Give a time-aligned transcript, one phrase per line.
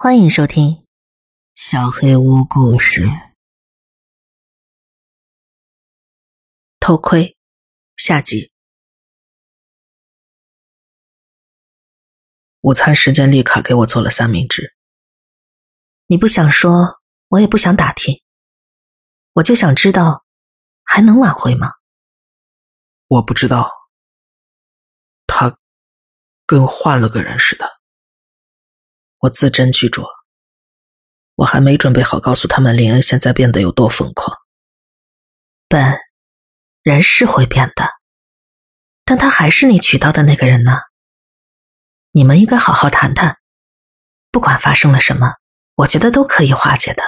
[0.00, 0.70] 欢迎收听
[1.56, 3.06] 《小黑屋故事》。
[6.78, 7.36] 偷窥
[7.96, 8.52] 下集。
[12.60, 14.76] 午餐时间，丽卡给我做了三明治。
[16.06, 18.22] 你不想说，我也不想打听，
[19.32, 20.24] 我就想知道，
[20.84, 21.72] 还能挽回吗？
[23.08, 23.68] 我不知道，
[25.26, 25.58] 他
[26.46, 27.77] 跟换了个人似的。
[29.20, 30.06] 我字斟句酌，
[31.34, 34.38] 我还没准备好告诉他们林恩现在变得有多疯狂。
[35.66, 35.98] 本，
[36.82, 37.90] 人是会变的，
[39.04, 40.78] 但他还是你娶到的那个人呢。
[42.12, 43.38] 你们应该好好谈谈，
[44.30, 45.34] 不管发生了什么，
[45.74, 47.02] 我觉得都可以化解的。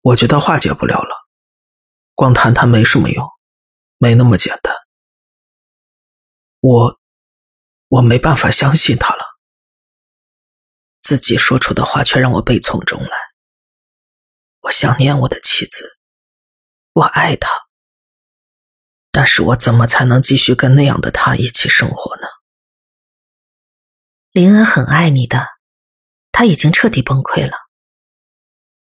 [0.00, 1.14] 我觉得化解不了了，
[2.16, 3.24] 光谈谈没什么用，
[3.98, 4.74] 没那么简单。
[6.58, 7.00] 我，
[7.88, 9.31] 我没办法相信他了。
[11.02, 13.10] 自己说出的话却让我悲从中来。
[14.60, 15.98] 我想念我的妻子，
[16.92, 17.50] 我爱她，
[19.10, 22.28] 但是我怎么才能继续跟那样的她一起生活呢？
[24.30, 25.46] 林恩很爱你的，
[26.30, 27.52] 他已经彻底崩溃了。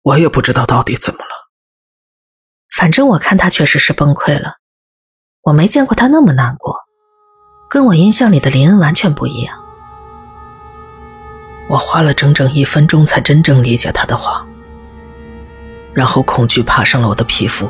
[0.02, 1.32] 我也不知道到底怎么了，
[2.70, 4.58] 反正我看他确实是崩溃了。
[5.42, 6.78] 我没见过他那么难过，
[7.70, 9.63] 跟我印象里的林恩完全不一样。
[11.74, 14.46] 我花了整整一分钟才真正理解他的话，
[15.92, 17.68] 然后恐惧爬上了我的皮肤，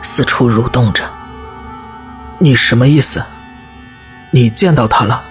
[0.00, 1.10] 四处蠕动着。
[2.38, 3.24] 你什么意思？
[4.30, 5.24] 你见到他了？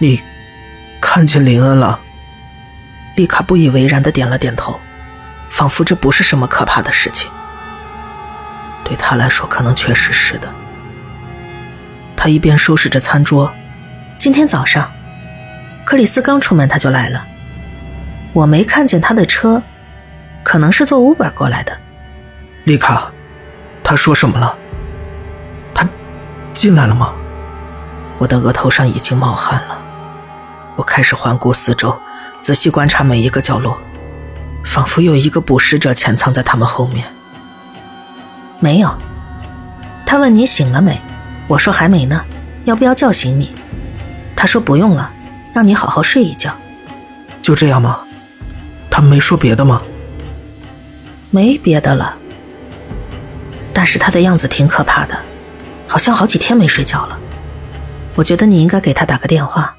[0.00, 0.20] 你
[1.00, 1.98] 看见林恩了？
[3.16, 4.78] 丽卡不以为然的点了点头，
[5.48, 7.30] 仿佛这不是什么可怕的事情。
[8.84, 10.52] 对他来说，可能确实是的。
[12.18, 13.50] 他一边收拾着餐桌，
[14.18, 14.92] 今天早上。
[15.90, 17.26] 克里斯刚出门，他就来了。
[18.32, 19.60] 我没看见他的车，
[20.44, 21.76] 可能是坐 Uber 过来的。
[22.62, 23.10] 丽卡，
[23.82, 24.56] 他说什么了？
[25.74, 25.84] 他
[26.52, 27.12] 进来了吗？
[28.18, 29.82] 我的额头上已经冒汗了。
[30.76, 32.00] 我开始环顾四周，
[32.40, 33.76] 仔细观察每一个角落，
[34.64, 37.04] 仿佛有一个捕食者潜藏在他们后面。
[38.60, 38.96] 没有。
[40.06, 41.00] 他问你醒了没？
[41.48, 42.24] 我说还没呢。
[42.64, 43.52] 要不要叫醒你？
[44.36, 45.10] 他说不用了。
[45.54, 46.56] 让你好好睡一觉，
[47.42, 48.06] 就这样吗？
[48.90, 49.82] 他没说别的吗？
[51.30, 52.16] 没别的了。
[53.72, 55.18] 但是他的样子挺可怕的，
[55.86, 57.18] 好像好几天没睡觉了。
[58.16, 59.76] 我觉得你应该给他打个电话。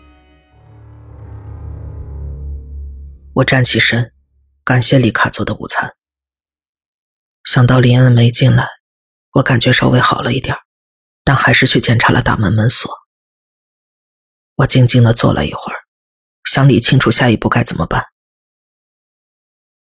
[3.34, 4.12] 我站起身，
[4.64, 5.94] 感谢丽卡做的午餐。
[7.44, 8.68] 想到林恩没进来，
[9.34, 10.56] 我感觉稍微好了一点，
[11.24, 13.01] 但还是去检查了大门门锁。
[14.62, 15.80] 我静静的坐了一会儿，
[16.44, 18.06] 想理清楚下一步该怎么办。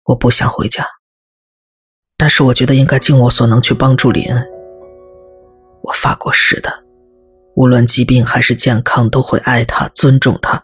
[0.06, 0.84] 我不想回家，
[2.18, 4.50] 但是我觉得应该尽我所能去帮助李恩。
[5.84, 6.84] 我发过誓的，
[7.56, 10.64] 无论疾病还是健康，都会爱他、尊重他。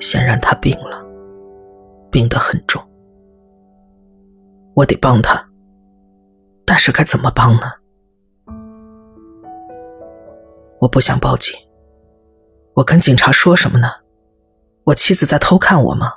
[0.00, 1.06] 显然他病了，
[2.10, 2.82] 病得很重，
[4.74, 5.48] 我得帮他，
[6.64, 7.70] 但是该怎么帮呢？
[10.80, 11.54] 我不想报警。
[12.78, 13.90] 我跟警察说什么呢？
[14.84, 16.14] 我妻子在偷看我吗？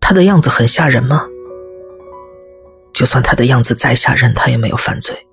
[0.00, 1.28] 她的样子很吓人吗？
[2.92, 5.28] 就算她的样子再吓人，她也没有犯罪，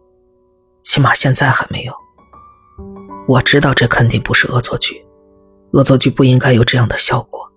[0.84, 1.94] 起码现在还没有。
[3.28, 5.04] 我知道这肯定不是恶作剧，
[5.72, 7.52] 恶作剧不应该有这样的效果。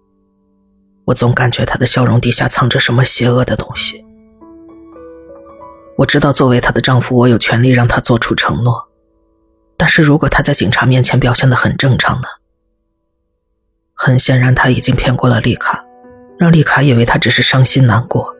[1.05, 4.06] 我总感觉她的笑容底下藏着什么邪恶的东西。
[5.99, 8.89] 我知道作为她的丈夫，我有权利让她做出承诺，
[9.77, 12.29] 但是如果她在警察面前表现的很正常呢？
[13.99, 15.83] 很显然，他已经骗过了丽卡，
[16.39, 18.37] 让丽卡以为他只是伤心难过。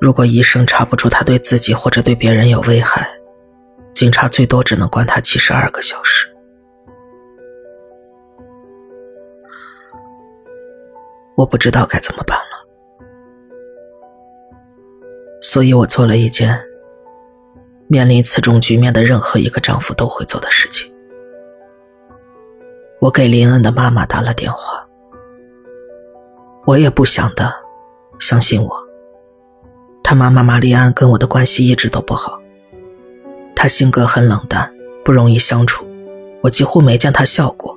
[0.00, 3.06] 如果医生查不出他对自己或者对别人有危害，
[3.92, 6.26] 警察最多只能关他七十二个小时。
[11.36, 12.66] 我不知道该怎么办了，
[15.42, 16.58] 所以我做了一件
[17.86, 20.90] 面临此种局面的任何一个丈夫都会做的事情。
[23.00, 24.86] 我给林恩的妈妈打了电话，
[26.66, 27.50] 我也不想的，
[28.18, 28.70] 相信我。
[30.02, 32.38] 他妈妈玛丽安跟我的关系一直都不好，
[33.56, 34.70] 她性格很冷淡，
[35.02, 35.86] 不容易相处，
[36.42, 37.74] 我几乎没见她笑过。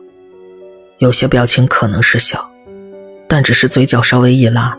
[0.97, 2.51] 有些表情可能是笑，
[3.29, 4.77] 但只是嘴角稍微一拉，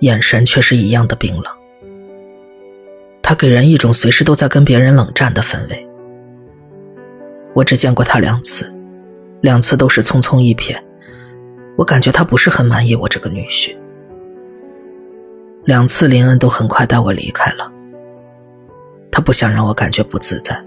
[0.00, 1.44] 眼神却是一样的冰冷。
[3.22, 5.88] 她给人一种随时都在跟别人冷战的氛围。
[7.54, 8.70] 我只见过她两次。
[9.42, 10.80] 两次都是匆匆一瞥，
[11.76, 13.76] 我感觉他不是很满意我这个女婿。
[15.64, 17.70] 两次林恩都很快带我离开了，
[19.10, 20.64] 他不想让我感觉不自在，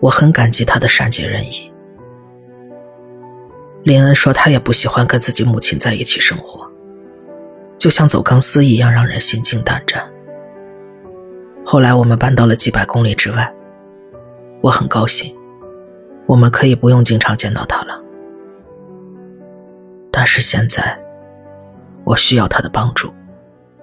[0.00, 1.70] 我很感激他的善解人意。
[3.84, 6.66] 林恩说他也不喜欢跟自己母亲在一起生活，
[7.76, 10.02] 就像走钢丝一样让人心惊胆战。
[11.66, 13.54] 后来我们搬到了几百公里之外，
[14.62, 15.36] 我很高兴，
[16.26, 18.02] 我们可以不用经常见到他了。
[20.26, 21.00] 但是现在，
[22.04, 23.14] 我需要他的帮助。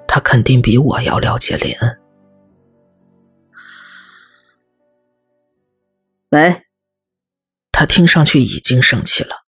[0.06, 2.02] 他肯定比我要了解林恩。
[6.32, 6.66] 喂，
[7.72, 9.46] 他听上去已经生气了。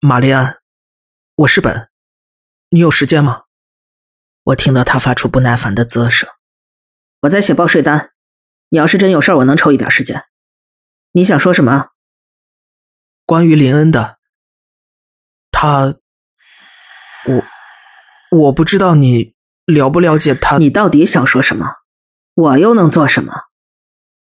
[0.00, 0.62] 玛丽安，
[1.34, 1.90] 我是本，
[2.70, 3.42] 你有时间吗？
[4.44, 6.26] 我听到他发出不耐烦的啧声。
[7.20, 8.12] 我在写报税单，
[8.70, 10.24] 你要是真有事我能抽一点时间。
[11.12, 11.90] 你想说什么？
[13.26, 14.19] 关于林恩的，
[15.60, 15.94] 他，
[17.26, 17.44] 我。
[18.30, 19.34] 我不知道你
[19.66, 20.56] 了不了解他。
[20.58, 21.66] 你到底想说什么？
[22.34, 23.34] 我又能做什么？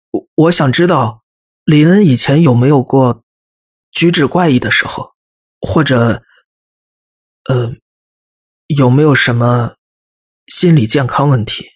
[0.09, 1.23] 我我想知道，
[1.63, 3.23] 林恩以前有没有过
[3.91, 5.13] 举止怪异的时候，
[5.61, 6.23] 或者，
[7.47, 7.73] 呃，
[8.65, 9.75] 有没有什么
[10.47, 11.69] 心理健康问题？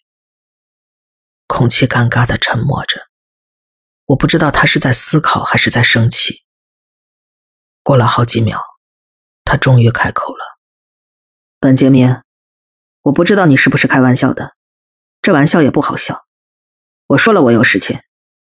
[1.45, 3.07] 空气尴尬的沉默着，
[4.07, 6.43] 我不知道他是在思考还是在生气。
[7.83, 8.61] 过了好几秒，
[9.47, 10.59] 他终于开口了。
[11.61, 12.21] 本杰明，
[13.03, 14.51] 我不知道你是不是开玩笑的，
[15.21, 16.25] 这玩笑也不好笑。
[17.07, 18.01] 我说了，我有事情，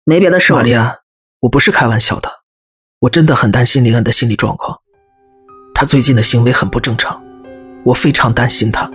[0.04, 0.54] 没别的事。
[0.54, 1.00] 玛丽安，
[1.40, 2.40] 我不是开玩笑的，
[3.00, 4.80] 我真的很担心林恩的心理状况，
[5.74, 7.22] 他最近的行为很不正常，
[7.84, 8.90] 我非常担心他。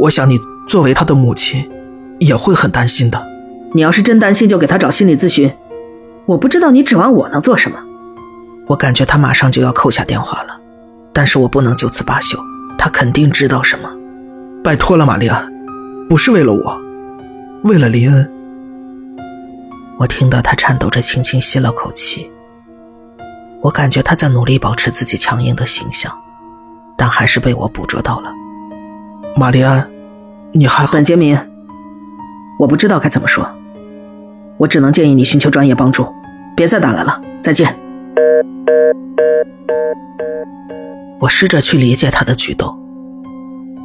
[0.00, 1.70] 我想你作为他的母亲，
[2.18, 3.24] 也会很担心的。
[3.72, 5.56] 你要是真担心，就给他找心理咨询。
[6.26, 7.78] 我不知道你指望我能做什么。
[8.66, 10.60] 我感觉他马上就要扣下电话了，
[11.12, 12.38] 但是我不能就此罢休。
[12.78, 13.88] 他肯定知道什么，
[14.64, 15.52] 拜托了，玛丽安，
[16.08, 16.80] 不是为了我，
[17.62, 18.28] 为了林恩。
[19.98, 22.28] 我听到他颤抖着轻轻吸了口气，
[23.60, 26.12] 我感觉他在努力保持自己强硬的形象，
[26.96, 28.30] 但还是被我捕捉到了。
[29.36, 29.88] 玛丽安，
[30.50, 31.38] 你还本杰明，
[32.58, 33.48] 我不知道该怎么说，
[34.58, 36.12] 我只能建议你寻求专业帮助，
[36.56, 37.78] 别再打来了，再见。
[41.22, 42.76] 我试着去理解他的举动。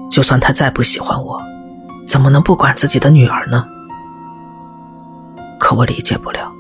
[0.10, 1.40] 就算他再不喜欢我，
[2.08, 3.64] 怎么能不管自己的女儿呢？
[5.60, 6.52] 可我理解不了。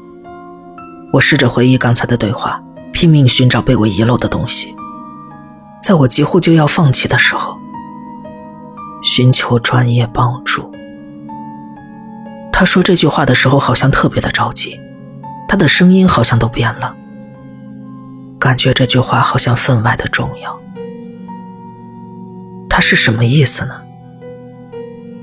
[1.12, 2.62] 我试着回忆刚才的对话，
[2.94, 4.75] 拼命寻找被我遗漏的东西。
[5.81, 7.57] 在我几乎就要放弃的时候，
[9.03, 10.71] 寻求专业帮助。
[12.53, 14.80] 他说这句话的时候好像特别的着急，
[15.50, 16.94] 他的声音好像都变了，
[18.38, 20.56] 感觉这句话好像分外的重要。
[22.77, 23.83] 他是什么意思呢？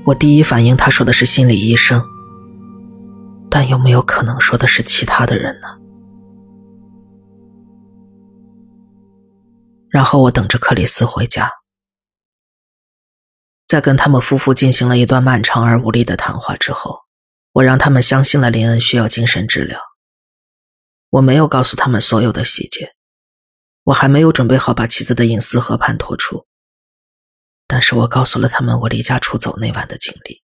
[0.05, 2.03] 我第一反应他说的是心理医生，
[3.49, 5.69] 但有没有可能说的是其他的人呢？
[9.87, 11.49] 然后我等着克里斯回家，
[13.65, 17.03] 在跟他们夫妇进行了一段漫长而无力的谈话之后，
[17.53, 19.79] 我让他们相信了林恩需要精神治疗。
[21.09, 22.95] 我没有告诉他们所有的细节，
[23.85, 26.45] 我还没有准备好把妻子的隐私和盘托出。
[27.67, 30.43] 但是我告诉了他们我离家出走那晚的经历。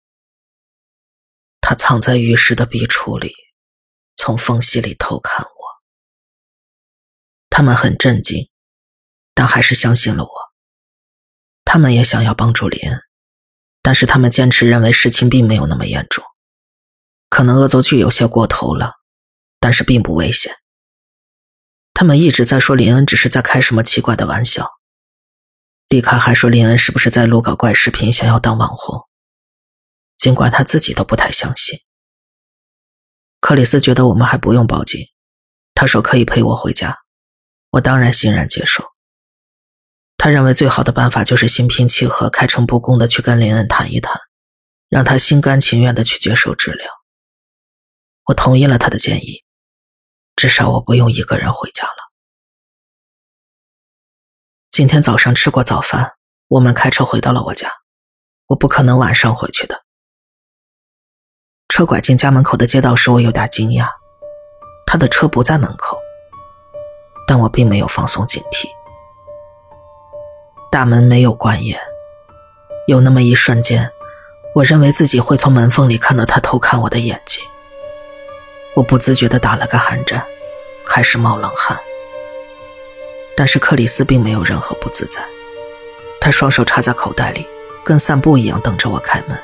[1.61, 3.35] 他藏在浴室的壁橱里，
[4.15, 5.51] 从缝隙里偷看我。
[7.51, 8.51] 他们很震惊，
[9.35, 10.31] 但还是相信了我。
[11.65, 13.01] 他们也想要帮助林恩，
[13.83, 16.23] 但是他们坚持认为事情并没有那么严重，
[17.29, 18.93] 可能恶作剧有些过头了，
[19.59, 20.55] 但是并不危险。
[21.93, 24.76] 他们一直在说林恩只是在开什么奇怪的玩笑。
[25.89, 29.09] 丽卡还说林恩是不是在录搞怪视频，想要当网红？
[30.17, 31.79] 尽管他自己都不太相信。
[33.41, 35.07] 克里斯觉得我们还不用报警，
[35.75, 36.99] 他说可以陪我回家，
[37.71, 38.85] 我当然欣然接受。
[40.17, 44.21] 他认为最好的办法就是心平气和、开诚布公的去跟林恩谈一谈，
[44.89, 46.91] 让他心甘情愿的去接受治疗。
[48.25, 49.45] 我同意了他的建议，
[50.35, 52.06] 至少我不用一个人回家了。
[54.71, 56.13] 今天早上吃过早饭，
[56.49, 57.71] 我们开车回到了我家。
[58.49, 59.83] 我不可能晚上回去的。
[61.69, 63.89] 车拐进家门口的街道时，我有点惊讶，
[64.87, 65.99] 他的车不在门口，
[67.27, 68.67] 但我并没有放松警惕。
[70.71, 71.81] 大门没有关严，
[72.87, 73.91] 有那么一瞬间，
[74.55, 77.43] 我认为自己会从门缝里看到他偷看我的眼睛。
[78.75, 80.25] 我不自觉地打了个寒战，
[80.87, 81.81] 开始冒冷汗。
[83.37, 85.21] 但是克里斯并没有任何不自在，
[86.21, 87.47] 他双手插在口袋里，
[87.85, 89.39] 跟散步一样等着我开门。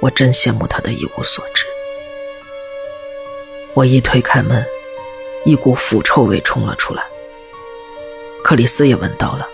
[0.00, 1.64] 我真羡慕他的一无所知。
[3.72, 4.62] 我一推开门，
[5.46, 7.02] 一股腐臭味冲了出来。
[8.44, 9.48] 克里斯也闻到了，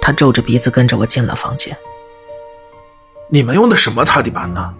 [0.00, 1.76] 他皱着鼻子跟着我进了房间。
[3.28, 4.72] 你们用的什么擦地板呢？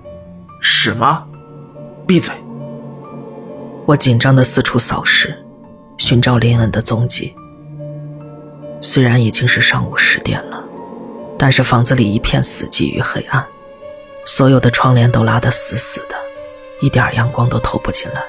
[0.62, 1.26] 屎吗？
[2.06, 2.33] 闭嘴！
[3.87, 5.44] 我紧张的四处扫视，
[5.99, 7.35] 寻找林恩的踪迹。
[8.85, 10.62] 虽然已经是上午十点了，
[11.38, 13.43] 但是房子里一片死寂与黑暗，
[14.26, 16.14] 所有的窗帘都拉得死死的，
[16.81, 18.23] 一点阳光都透不进来。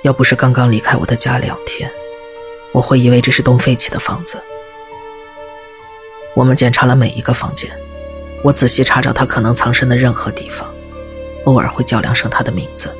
[0.00, 1.90] 要不是刚刚离开我的家两天，
[2.72, 4.42] 我会以为这是栋废弃的房子。
[6.34, 7.70] 我们检查了每一个房间，
[8.42, 10.66] 我仔细查找他可能藏身的任何地方，
[11.44, 12.96] 偶尔会叫两声他的名字。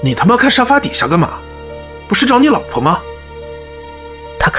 [0.00, 1.38] 你他妈看沙发底下干嘛？
[2.08, 3.02] 不是找你老婆吗？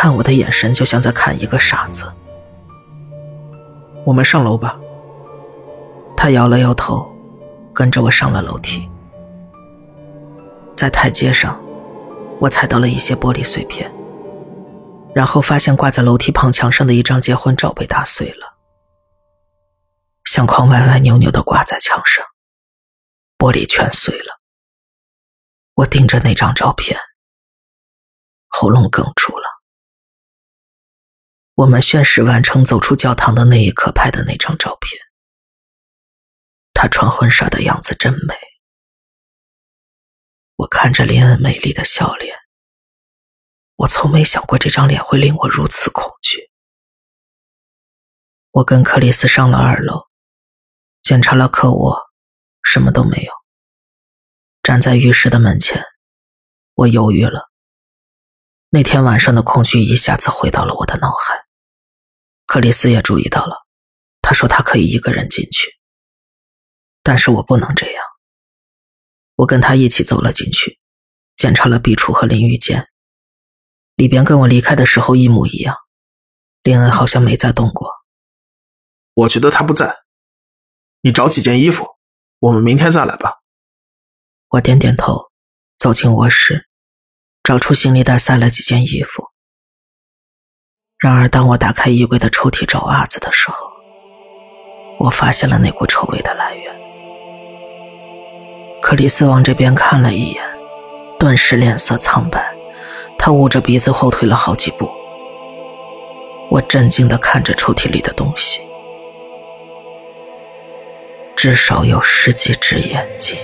[0.02, 2.10] 看我的眼神就像在看一个傻子。
[4.06, 4.80] 我们上楼吧。
[6.16, 7.14] 他摇了摇头，
[7.74, 8.90] 跟着我上了楼梯。
[10.74, 11.62] 在台阶上，
[12.40, 13.94] 我踩到了一些玻璃碎片，
[15.14, 18.54] 然后发现挂在楼梯旁墙上的一张结婚照被打碎了，
[20.24, 22.24] 相框歪歪扭扭的挂在墙上，
[23.38, 24.40] 玻璃全碎了。
[25.74, 26.98] 我盯着那张照片，
[28.48, 29.59] 喉咙哽住了。
[31.60, 34.98] 我们宣誓完成走出教堂的那一刻拍的那张照片，
[36.74, 38.34] 她穿婚纱的样子真美。
[40.56, 42.34] 我看着林恩美丽的笑脸，
[43.76, 46.50] 我从没想过这张脸会令我如此恐惧。
[48.52, 50.06] 我跟克里斯上了二楼，
[51.02, 52.10] 检查了客卧，
[52.64, 53.34] 什么都没有。
[54.64, 55.84] 站在浴室的门前，
[56.76, 57.50] 我犹豫了。
[58.70, 61.49] 那天晚上的恐惧一下子回到了我的脑海。
[62.50, 63.68] 克里斯也注意到了，
[64.24, 65.70] 他说他可以一个人进去，
[67.04, 68.04] 但是我不能这样。
[69.36, 70.80] 我跟他一起走了进去，
[71.36, 72.88] 检查了壁橱和淋浴间，
[73.94, 75.78] 里边跟我离开的时候一模一样，
[76.64, 77.88] 林恩好像没再动过。
[79.14, 79.98] 我觉得他不在，
[81.02, 81.88] 你找几件衣服，
[82.40, 83.36] 我们明天再来吧。
[84.48, 85.30] 我点点头，
[85.78, 86.68] 走进卧室，
[87.44, 89.29] 找出行李袋塞了几件衣服。
[91.00, 93.72] 然而，当我打开衣柜的抽屉找袜子的时候，
[94.98, 96.76] 我发现了那股臭味的来源。
[98.82, 100.44] 克里斯往这边看了一眼，
[101.18, 102.54] 顿时脸色苍白，
[103.18, 104.92] 他捂着鼻子后退了好几步。
[106.50, 108.60] 我震惊的看着抽屉里的东西，
[111.34, 113.38] 至少有十几只眼睛，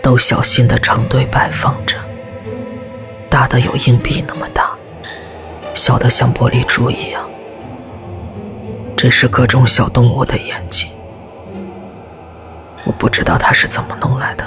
[0.00, 1.96] 都小心的成对摆放着，
[3.28, 4.65] 大的有硬币那么大，
[5.76, 7.22] 小得像玻璃珠一样。
[8.96, 10.88] 这是各种小动物的眼睛。
[12.84, 14.46] 我不知道他是怎么弄来的，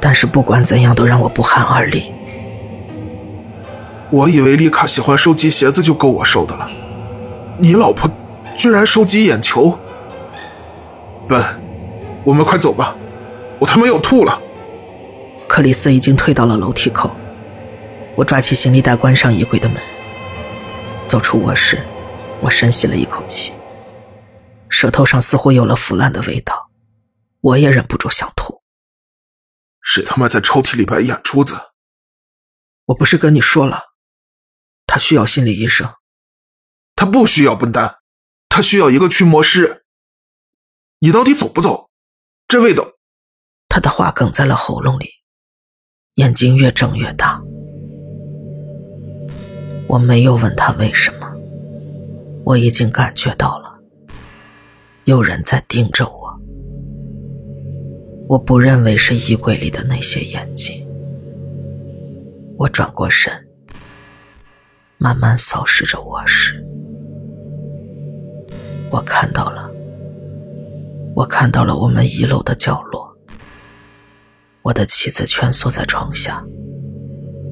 [0.00, 2.14] 但是不管怎样都让我不寒而栗。
[4.10, 6.66] 我以为丽卡喜欢收集鞋子就够我受的了，
[7.58, 8.10] 你老婆
[8.56, 9.78] 居然收集眼球！
[11.28, 11.44] 笨，
[12.24, 12.96] 我们快走吧，
[13.58, 14.40] 我他妈要吐了。
[15.46, 17.10] 克里斯已经退到了楼梯口，
[18.20, 19.82] 我抓起行李袋，关上衣柜的门，
[21.08, 21.82] 走出卧室，
[22.42, 23.54] 我深吸了一口气，
[24.68, 26.70] 舌头上似乎有了腐烂的味道。
[27.40, 28.62] 我也忍不住想吐。
[29.80, 31.70] 谁他妈在抽屉里摆眼珠子？
[32.84, 33.84] 我不是跟你说了，
[34.86, 35.90] 他需要心理医生。
[36.94, 38.00] 他不需要笨蛋，
[38.50, 39.86] 他需要一个驱魔师。
[40.98, 41.88] 你到底走不走？
[42.46, 42.98] 这味道……
[43.70, 45.08] 他的话哽在了喉咙里，
[46.16, 47.40] 眼睛越睁越大。
[49.90, 51.34] 我没有问他为什么，
[52.44, 53.80] 我已经感觉到了，
[55.02, 56.40] 有人在盯着我。
[58.28, 60.86] 我不认为是衣柜里的那些眼睛。
[62.56, 63.32] 我转过身，
[64.96, 66.64] 慢慢扫视着卧室。
[68.92, 69.68] 我看到了，
[71.16, 73.12] 我看到了我们一楼的角落。
[74.62, 76.44] 我的妻子蜷缩在床下，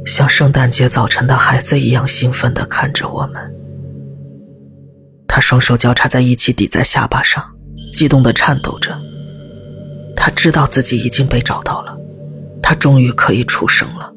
[0.08, 3.54] 像圣诞节早晨的孩子一样兴奋地看着我们。
[5.28, 7.44] 他双手交叉在一起，抵在下巴上，
[7.92, 8.98] 激动地颤抖着。
[10.16, 11.94] 他知道自己已经被找到了，
[12.62, 14.10] 他终于可以出声了。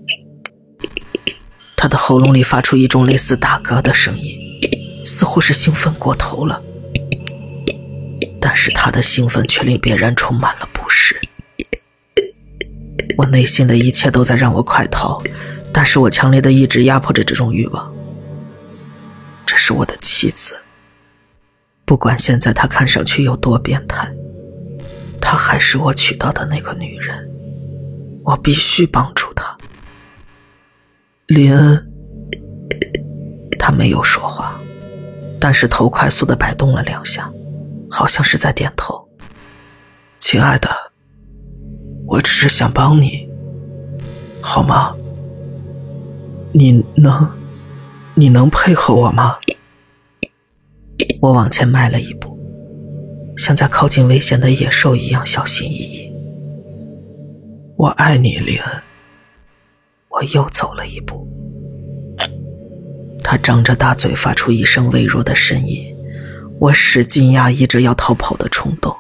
[1.76, 4.40] 他的喉咙里发出一种类似打嗝的声音，
[5.06, 6.62] 似乎是兴奋过头了。
[8.40, 11.20] 但是他的兴奋却令别人充满了不适。
[13.18, 15.22] 我内心的一切都在让我快逃，
[15.74, 17.94] 但是我强烈的意志压迫着这种欲望。
[19.46, 20.62] 这是我的妻子，
[21.86, 24.10] 不管现在她看上去有多变态，
[25.20, 27.30] 她还是我娶到的那个女人。
[28.24, 29.58] 我必须帮助她。
[31.28, 31.92] 林恩，
[33.58, 34.60] 他没有说话，
[35.40, 37.32] 但是头快速的摆动了两下，
[37.90, 39.08] 好像是在点头。
[40.20, 40.70] 亲爱的，
[42.06, 43.28] 我只是想帮你，
[44.42, 44.96] 好吗？
[46.54, 47.30] 你能，
[48.14, 49.38] 你能配合我吗？
[51.22, 52.38] 我往前迈了一步，
[53.38, 56.12] 像在靠近危险的野兽一样小心翼翼。
[57.78, 58.84] 我爱你，林恩。
[60.10, 61.26] 我又走了一步，
[63.24, 65.96] 他张着大嘴，发出一声微弱的呻吟。
[66.60, 68.96] 我使劲压抑着要逃跑的冲动。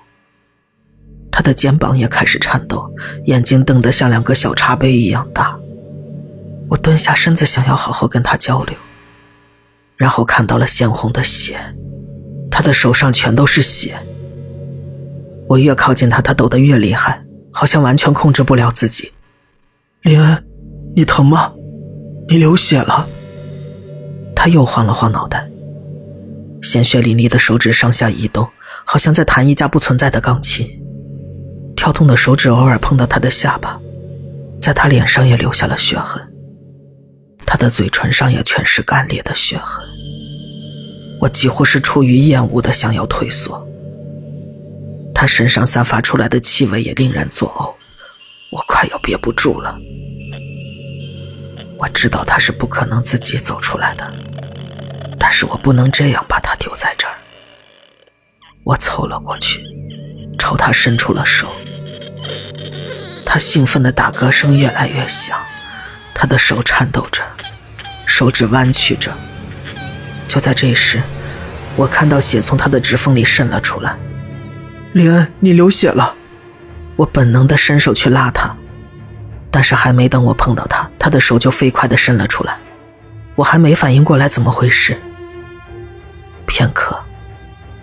[1.29, 2.89] 他的肩膀也开始颤抖，
[3.25, 5.59] 眼睛瞪得像两个小茶杯一样大。
[6.71, 8.73] 我蹲下身子，想要好好跟他交流，
[9.97, 11.59] 然后看到了鲜红的血，
[12.49, 13.97] 他的手上全都是血。
[15.49, 19.11] 我越靠近他，他抖得越厉害，好像完全控制不了自己。
[20.03, 20.45] 林恩，
[20.95, 21.51] 你疼吗？
[22.29, 23.05] 你流血了。
[24.33, 25.51] 他又晃了晃脑袋，
[26.61, 28.47] 鲜血淋漓的手指上下移动，
[28.85, 30.65] 好像在弹一架不存在的钢琴。
[31.75, 33.77] 跳动的手指偶尔碰到他的下巴，
[34.57, 36.30] 在他脸上也留下了血痕。
[37.51, 39.85] 他的嘴唇上也全是干裂的血痕。
[41.19, 43.67] 我几乎是出于厌恶的想要退缩。
[45.13, 47.75] 他身上散发出来的气味也令人作呕，
[48.53, 49.77] 我快要憋不住了。
[51.77, 54.09] 我知道他是不可能自己走出来的，
[55.19, 57.13] 但是我不能这样把他丢在这儿。
[58.63, 59.61] 我凑了过去，
[60.39, 61.49] 朝他伸出了手。
[63.25, 65.37] 他兴奋的打嗝声越来越响，
[66.15, 67.21] 他的手颤抖着。
[68.21, 69.11] 手指弯曲着，
[70.27, 71.01] 就在这时，
[71.75, 73.97] 我看到血从他的指缝里渗了出来。
[74.93, 76.13] 林恩，你流血了！
[76.97, 78.55] 我本能的伸手去拉他，
[79.49, 82.59] 但是还没等我碰到他，他的手就飞快的伸了出来。
[83.33, 85.01] 我还没反应过来怎么回事，
[86.45, 87.03] 片刻，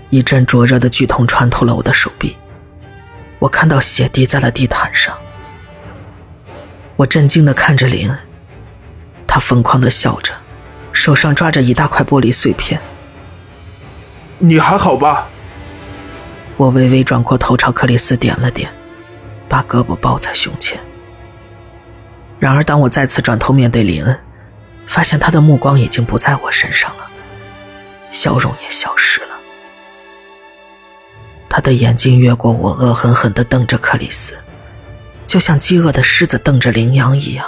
[0.09, 2.37] 一阵灼热的剧痛穿透了我的手臂，
[3.41, 5.13] 我看到血滴在了地毯上。
[6.95, 8.17] 我震惊的看着林恩。
[9.29, 10.33] 他疯狂的笑着，
[10.93, 12.81] 手上抓着一大块玻璃碎片。
[14.39, 15.29] 你还好吧？
[16.57, 18.69] 我微微转过头朝克里斯点了点，
[19.49, 20.81] 把胳膊抱在胸前。
[22.41, 24.19] 然而，当我再次转头面对林恩，
[24.87, 27.09] 发现他的目光已经不在我身上了，
[28.11, 29.29] 笑容也消失了。
[31.49, 34.35] 他的眼睛越过我，恶狠狠地瞪着克里斯，
[35.27, 37.47] 就像饥饿的狮子瞪着羚羊一样。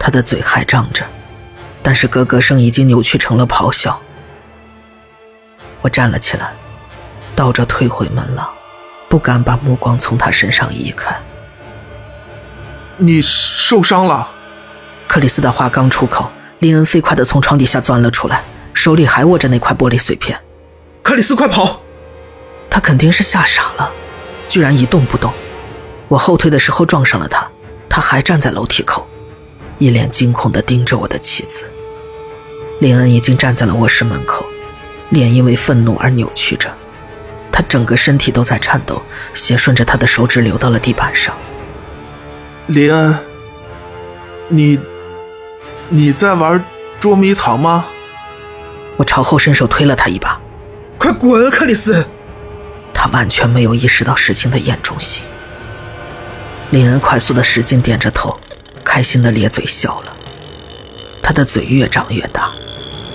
[0.00, 1.04] 他的嘴还张着，
[1.82, 4.00] 但是咯咯声已经扭曲成了咆哮。
[5.82, 6.52] 我站了起来，
[7.36, 8.48] 倒着退回门廊，
[9.10, 11.14] 不敢把目光从他身上移开。
[12.96, 14.30] 你受伤了？
[15.06, 20.38] 克里斯的话刚出口，林恩飞快地从床底下钻了出来，手里还握着那块玻璃碎片。
[21.02, 21.82] 克里斯，快跑！
[22.70, 23.92] 他肯定是吓傻了，
[24.48, 25.30] 居然一动不动。
[26.08, 27.50] 我后退的时候撞上了他，
[27.88, 29.06] 他还站在楼梯口。
[29.80, 31.64] 一脸惊恐地盯着我的妻子，
[32.80, 34.44] 林恩已经站在了卧室门口，
[35.08, 36.70] 脸因为愤怒而扭曲着，
[37.50, 39.00] 他整个身体都在颤抖，
[39.32, 41.34] 血顺着他的手指流到了地板上。
[42.66, 43.18] 林恩，
[44.48, 44.78] 你
[45.88, 46.62] 你在玩
[47.00, 47.86] 捉迷藏吗？
[48.98, 50.38] 我朝后伸手推了他一把，
[50.98, 52.06] 快滚，克里斯！
[52.92, 55.24] 他完全没有意识到事情的严重性。
[56.68, 58.38] 林恩快速的使劲点着头。
[58.84, 60.16] 开心的咧嘴笑了，
[61.22, 62.50] 他的嘴越长越大，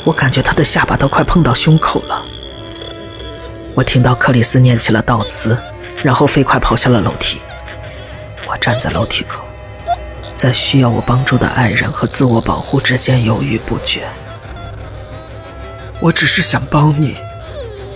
[0.03, 2.23] 我感觉他的下巴都快碰到胸口了。
[3.73, 5.57] 我听到克里斯念起了悼词，
[6.03, 7.39] 然后飞快跑下了楼梯。
[8.47, 9.43] 我站在楼梯口，
[10.35, 14.07] 在需要我帮助的爱人和自我保护之间犹豫不决。
[15.99, 17.15] 我只是想帮你，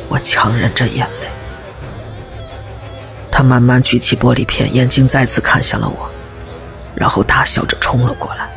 [0.10, 1.28] 我强忍着眼泪。
[3.32, 6.09] 他慢慢举起玻璃片，眼睛再次看向了我。
[6.96, 8.50] 然后大笑着冲了过来。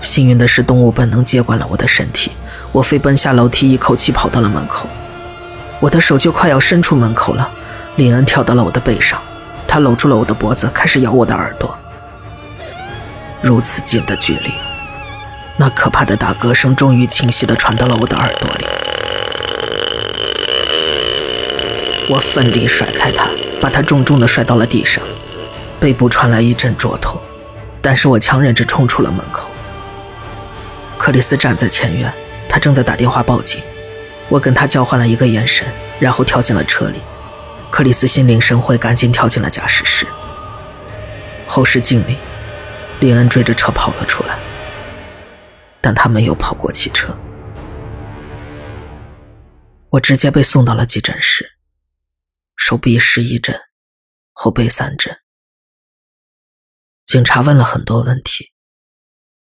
[0.00, 2.32] 幸运的是，动物本能接管了我的身体，
[2.72, 4.88] 我飞奔下楼梯，一口气跑到了门口。
[5.78, 7.48] 我的手就快要伸出门口了，
[7.96, 9.20] 林恩跳到了我的背上，
[9.68, 11.78] 他搂住了我的脖子，开始咬我的耳朵。
[13.40, 14.52] 如此近的距离，
[15.56, 18.66] 那可怕的打嗝声终于清晰地传到了我的耳朵里。
[22.08, 23.28] 我奋力甩开他，
[23.60, 25.02] 把他重重地摔到了地上。
[25.82, 27.20] 背部传来一阵灼痛，
[27.80, 29.50] 但是我强忍着冲出了门口。
[30.96, 32.14] 克里斯站在前院，
[32.48, 33.60] 他正在打电话报警。
[34.28, 35.66] 我跟他交换了一个眼神，
[35.98, 37.00] 然后跳进了车里。
[37.68, 40.06] 克里斯心领神会，赶紧跳进了驾驶室。
[41.48, 42.16] 后视镜里，
[43.00, 44.38] 林恩追着车跑了出来，
[45.80, 47.12] 但他没有跑过汽车。
[49.90, 51.54] 我直接被送到了急诊室，
[52.54, 53.58] 手臂失一针，
[54.32, 55.18] 后背三针。
[57.12, 58.54] 警察问了很多问题，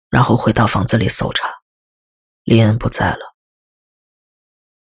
[0.08, 1.56] 然后回到房子里搜查。
[2.44, 3.36] 林恩不在了，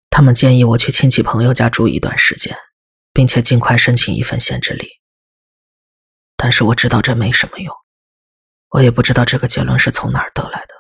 [0.10, 2.58] 他们建议我去亲戚朋友家住一段时间，
[3.12, 4.88] 并且尽快申请一份限制令。
[6.38, 7.76] 但是我知道这没什么用，
[8.70, 10.74] 我也不知道这个结论是从哪儿得来的。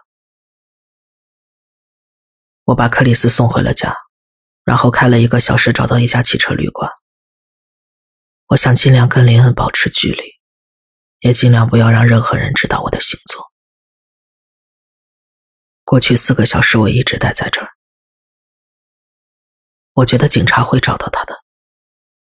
[2.63, 3.93] 我把克里斯送回了家，
[4.63, 6.89] 然后开了一个小时找到一家汽车旅馆。
[8.45, 10.38] 我想尽量跟林恩保持距离。
[11.19, 13.43] 也尽量不要让任何人知道我的行踪。
[15.83, 17.71] 过去四个小时，我一直待在这儿。
[19.93, 21.43] 我觉得警察会找到他的，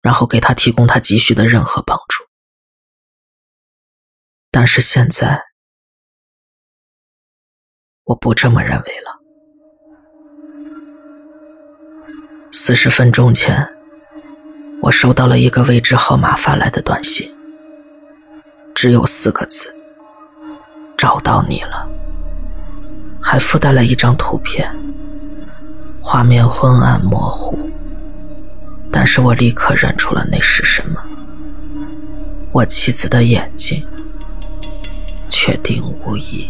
[0.02, 2.24] 然后给他提供他急需的任何帮助。
[4.50, 5.44] 但是现在，
[8.06, 9.20] 我不这么认为了。
[12.52, 13.78] 四十分钟前，
[14.82, 17.39] 我收到了一个未知号码发来的短信。
[18.82, 19.76] 只有四个字
[20.96, 21.86] ：“找到你了。”
[23.22, 24.74] 还附带了一张图片，
[26.00, 27.70] 画面昏暗模糊，
[28.90, 31.04] 但是我立刻认出了那是什么。
[32.54, 33.86] 我妻子的眼睛，
[35.28, 36.50] 确定无疑。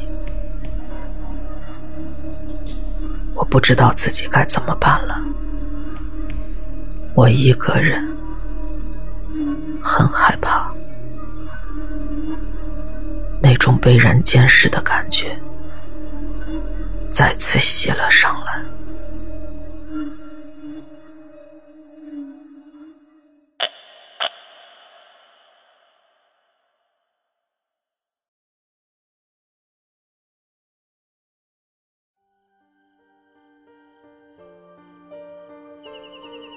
[3.33, 5.19] 我不知道自己该怎么办了。
[7.15, 8.07] 我一个人，
[9.81, 10.71] 很害怕。
[13.41, 15.37] 那种被人监视的感觉
[17.11, 18.63] 再次袭了上来。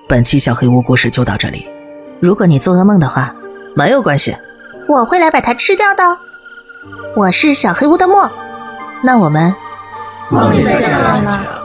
[0.08, 1.66] 本期小黑屋故事就到这里。
[2.20, 3.34] 如果你做噩梦的话，
[3.74, 4.36] 没有关系，
[4.86, 6.02] 我会来把它吃掉的。
[7.14, 8.30] 我是小黑屋的墨，
[9.04, 9.54] 那我们
[10.30, 11.61] 梦里再见了。